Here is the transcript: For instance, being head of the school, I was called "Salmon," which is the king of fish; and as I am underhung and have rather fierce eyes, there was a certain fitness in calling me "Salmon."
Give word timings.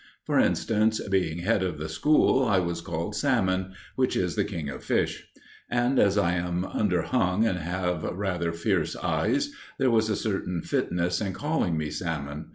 For 0.25 0.39
instance, 0.39 0.99
being 1.09 1.37
head 1.37 1.61
of 1.61 1.77
the 1.77 1.87
school, 1.87 2.43
I 2.43 2.57
was 2.57 2.81
called 2.81 3.15
"Salmon," 3.15 3.73
which 3.95 4.15
is 4.15 4.35
the 4.35 4.43
king 4.43 4.67
of 4.67 4.83
fish; 4.83 5.27
and 5.69 5.99
as 5.99 6.17
I 6.17 6.33
am 6.33 6.63
underhung 6.65 7.45
and 7.47 7.59
have 7.59 8.01
rather 8.01 8.51
fierce 8.51 8.95
eyes, 8.95 9.53
there 9.77 9.91
was 9.91 10.09
a 10.09 10.15
certain 10.15 10.63
fitness 10.63 11.21
in 11.21 11.33
calling 11.33 11.77
me 11.77 11.91
"Salmon." 11.91 12.47